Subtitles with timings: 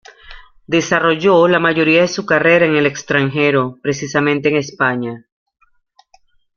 [0.65, 5.27] Desarrolló la mayoría de su carrera en el extranjero, precisamente en España.